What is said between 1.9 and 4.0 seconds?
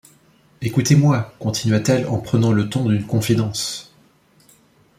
en prenant le ton d’une confidence.